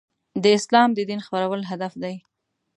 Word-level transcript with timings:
د 0.43 0.45
اسلام 0.57 0.89
د 0.93 0.99
دین 1.09 1.19
خپرول 1.27 1.61
هدف 1.71 1.93
دی. 2.03 2.15